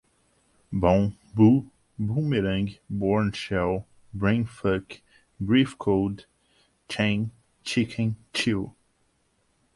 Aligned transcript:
bon, 0.73 1.15
boo, 1.35 1.69
boomerang, 1.99 2.75
bourne 2.89 3.31
shell, 3.31 3.85
brainfuck, 4.17 4.99
brief 5.39 5.77
code, 5.77 6.25
chain, 6.89 7.29
chicken, 7.63 8.15
chill 8.33 8.75